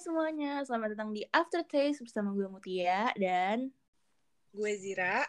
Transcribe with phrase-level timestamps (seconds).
[0.00, 3.68] semuanya, selamat datang di Aftertaste bersama gue Mutia dan
[4.48, 5.28] gue Zira.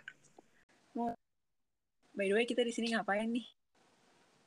[2.15, 3.43] By the way, kita di sini ngapain nih?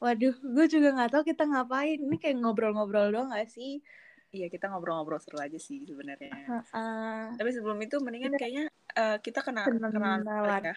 [0.01, 2.01] Waduh, gue juga nggak tahu kita ngapain.
[2.01, 3.85] Ini kayak ngobrol-ngobrol doang gak sih?
[4.33, 6.33] Iya, kita ngobrol-ngobrol seru aja sih sebenarnya.
[6.49, 10.25] Uh, uh, Tapi sebelum itu mendingan kayaknya uh, kita kenal kenalan
[10.73, 10.75] ya.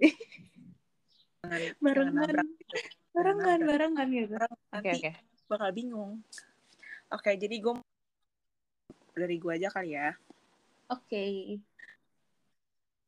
[1.84, 2.76] Barengan, gitu.
[3.12, 4.34] barengan, barengan gitu.
[4.40, 5.12] Oke, nanti oke.
[5.52, 6.24] bakal bingung.
[7.12, 7.76] Oke, jadi gue
[9.16, 10.12] dari gue aja kali ya.
[10.92, 11.56] Oke.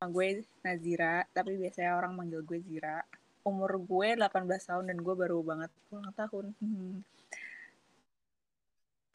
[0.00, 0.26] Nama gue
[0.64, 3.04] Nazira, tapi biasanya orang manggil gue Zira.
[3.44, 6.56] Umur gue 18 tahun dan gue baru banget ulang tahun.
[6.64, 7.04] Hmm.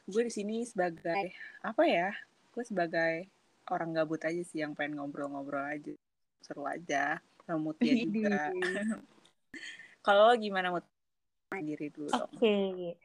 [0.06, 1.34] Gue di sini sebagai
[1.66, 2.14] apa ya?
[2.54, 3.26] Gue sebagai
[3.66, 5.92] orang gabut aja sih yang pengen ngobrol-ngobrol aja.
[6.46, 7.18] Seru aja.
[7.58, 8.54] Mutia juga.
[10.06, 10.86] Kalau gimana Mut?
[11.54, 12.10] Diri dulu.
[12.12, 12.98] Oke.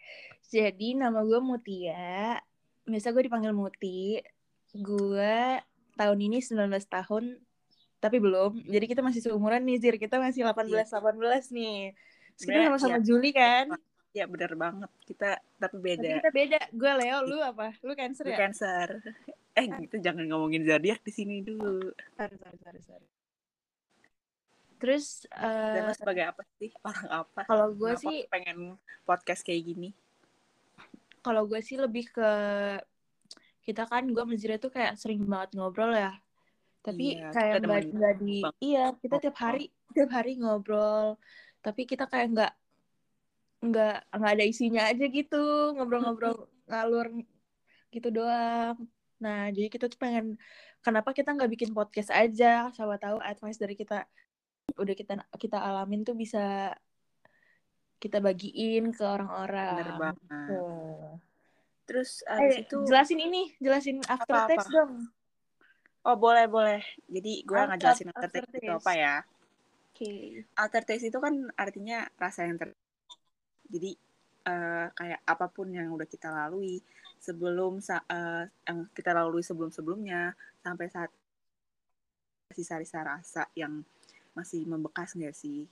[0.49, 2.37] Jadi nama gue Mutia.
[2.89, 4.19] Biasa gue dipanggil Muti.
[4.73, 5.61] Gue
[5.95, 7.23] tahun ini 19 tahun
[7.99, 8.63] tapi belum.
[8.63, 9.95] Jadi kita masih seumuran nih, Zir.
[9.99, 10.87] Kita masih 18 Iya.
[10.87, 11.77] 18 nih.
[12.39, 13.03] Terus kita sama-sama iya.
[13.03, 13.65] Juli kan?
[14.15, 14.89] Ya bener banget.
[15.03, 16.09] Kita tapi Tapi beda.
[16.23, 16.59] kita beda.
[16.71, 17.75] Gue Leo, lu apa?
[17.83, 18.39] Lu Cancer Gue ya?
[18.47, 18.87] Cancer.
[19.59, 21.91] Eh, kita jangan ngomongin zodiak di sini dulu.
[22.15, 23.07] Sorry, sorry, sorry, sorry.
[24.79, 26.71] Terus Dan eh, sebagai apa sih?
[26.79, 27.41] Orang apa?
[27.43, 29.91] kalau gue sih pengen podcast kayak gini?
[31.21, 32.29] Kalau gue sih lebih ke
[33.63, 36.17] kita kan gue Zira tuh kayak sering banget ngobrol ya.
[36.81, 41.19] Tapi Iya, kayak nggak nggak di iya kita tiap hari tiap hari ngobrol.
[41.61, 42.53] Tapi kita kayak nggak
[43.59, 47.07] nggak nggak ada isinya aja gitu ngobrol-ngobrol ngalur
[47.93, 48.79] gitu doang.
[49.19, 50.39] Nah jadi kita tuh pengen
[50.79, 52.71] kenapa kita nggak bikin podcast aja?
[52.71, 54.07] Siapa tahu advice dari kita
[54.79, 56.73] udah kita kita alamin tuh bisa
[57.99, 60.47] kita bagiin ke orang-orang Bener banget.
[60.47, 61.19] Tuh.
[61.83, 64.71] Terus abis Eh, itu jelasin ini, jelasin aftertaste Apa-apa?
[64.71, 64.93] dong.
[65.99, 66.81] oh boleh boleh.
[67.05, 69.15] Jadi gue After- ngejelasin aftertaste itu apa ya?
[69.91, 70.13] Oke.
[70.55, 72.71] Aftertaste itu kan artinya rasa yang ter.
[73.67, 73.91] Jadi
[74.47, 76.79] eh, kayak apa pun yang udah kita lalui
[77.19, 81.11] sebelum sa- eh, yang kita lalui sebelum-sebelumnya sampai saat
[82.49, 83.83] sisa-sisa rasa yang
[84.33, 85.67] masih membekas nggak sih?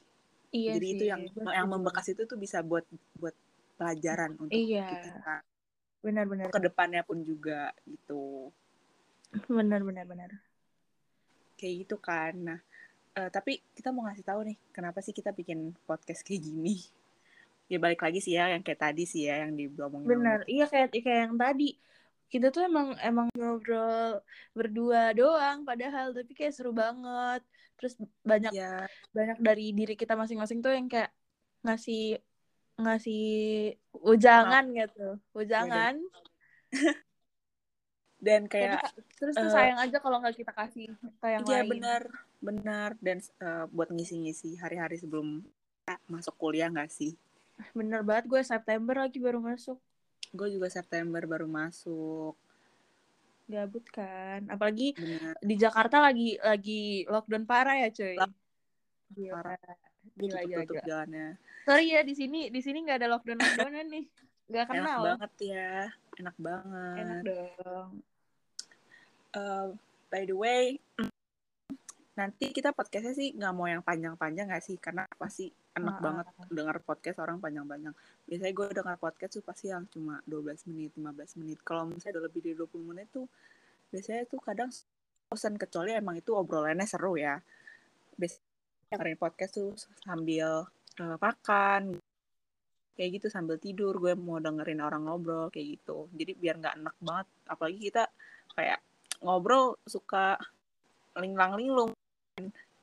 [0.47, 0.95] Iya Jadi sih.
[0.95, 1.21] itu yang
[1.51, 2.87] yang membekas itu tuh bisa buat
[3.19, 3.35] buat
[3.75, 4.87] pelajaran untuk Iya.
[4.87, 5.35] kita
[6.01, 6.47] Benar-benar.
[6.49, 8.49] ke depannya pun juga gitu.
[9.47, 10.31] Benar-benar benar.
[11.57, 12.37] kayak gitu kan.
[12.37, 12.59] Nah,
[13.17, 16.85] eh, tapi kita mau ngasih tahu nih, kenapa sih kita bikin podcast kayak gini?
[17.65, 20.05] Ya balik lagi sih ya, yang kayak tadi sih ya, yang diomongin.
[20.05, 20.45] Benar.
[20.45, 21.73] Iya kayak kayak yang tadi.
[22.27, 24.19] Kita tuh emang emang ngobrol
[24.51, 27.41] berdua doang padahal tapi kayak seru banget.
[27.79, 27.93] Terus
[28.25, 28.83] banyak Ya,
[29.15, 31.11] banyak dari diri kita masing-masing tuh yang kayak
[31.63, 32.19] ngasih
[32.77, 33.23] ngasih
[33.91, 35.17] ujangan gitu.
[35.33, 35.95] Ujangan.
[38.17, 40.89] dan kayak, ka- terus tuh eh, sayang aja kalau nggak kita kasih
[41.21, 41.69] ke yang iya lain.
[41.71, 42.01] benar,
[42.41, 42.89] benar.
[42.99, 45.45] Dan eh, buat ngisi-ngisi hari-hari sebelum
[46.09, 47.13] masuk kuliah nggak sih?
[47.77, 49.77] Bener banget gue September lagi baru masuk.
[50.33, 52.35] Gue juga September baru masuk.
[53.47, 54.43] Gabut kan.
[54.51, 58.19] Apalagi Benar, di Jakarta lagi lagi lockdown parah ya, cuy.
[59.15, 59.33] Gila.
[59.39, 59.57] parah.
[60.17, 60.87] Gila, gila, tutup gila.
[60.87, 61.27] jalannya.
[61.67, 64.05] Sorry ya di sini di sini nggak ada lockdown lockdownan nih.
[64.47, 64.99] Gak Enak kenal.
[65.03, 65.71] banget ya,
[66.23, 66.95] enak banget.
[67.03, 67.89] Enak dong.
[69.35, 69.67] Eh,
[70.07, 70.65] by the way,
[72.15, 74.79] nanti kita podcastnya sih nggak mau yang panjang-panjang nggak sih?
[74.79, 77.93] Karena pasti enak Ah, banget dengar podcast orang panjang-panjang.
[78.25, 81.59] Biasanya gue dengar podcast tuh pasti yang cuma 12 menit, 15 menit.
[81.61, 83.29] Kalau misalnya udah lebih dari 20 menit tuh,
[83.93, 84.69] biasanya tuh kadang
[85.29, 87.37] bosan kecuali emang itu obrolannya seru ya.
[88.17, 89.71] Biasanya dengerin podcast tuh
[90.01, 90.65] sambil
[90.97, 92.01] eh, makan,
[92.97, 96.95] kayak gitu sambil tidur gue mau dengerin orang ngobrol kayak gitu jadi biar nggak enak
[96.97, 98.03] banget apalagi kita
[98.57, 98.81] kayak
[99.21, 100.41] ngobrol suka
[101.13, 101.93] linglang linglung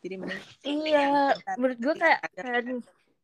[0.05, 2.21] jadi mending Iya, menurut gue kayak
[2.63, 2.79] nih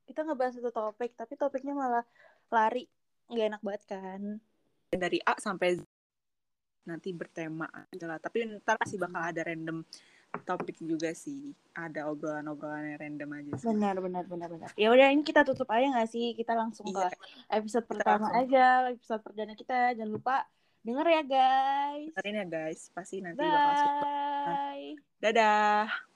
[0.09, 2.05] kita ngebahas satu topik tapi topiknya malah
[2.49, 2.89] lari
[3.29, 4.21] nggak enak banget kan.
[4.91, 5.85] dari A sampai Z
[6.83, 9.85] nanti bertema aja lah tapi ntar pasti bakal ada random
[10.43, 14.71] topik juga sih ada obrolan-obrolan yang random aja sih Benar, benar, benar, benar.
[14.75, 16.35] Ya udah ini kita tutup aja nggak sih?
[16.35, 17.19] Kita langsung Iya, ke
[17.53, 18.43] episode pertama langsung.
[18.47, 19.95] aja, episode perdana kita.
[19.95, 20.37] Jangan lupa
[20.81, 22.09] denger ya guys.
[22.11, 24.11] dengerin ya guys pasti nanti bakal suka
[24.49, 24.91] Bye.
[25.21, 26.10] dadah